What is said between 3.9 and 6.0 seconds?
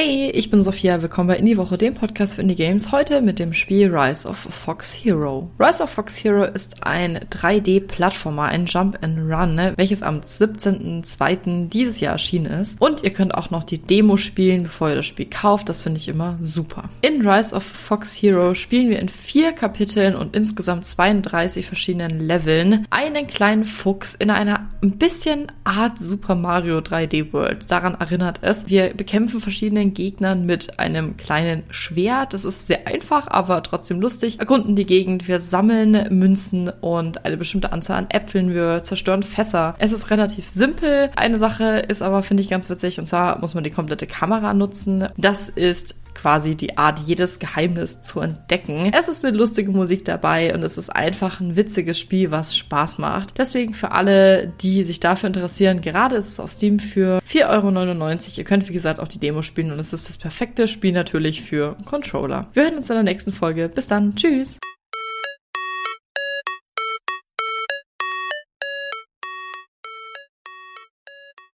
Rise of Fox Hero. Rise of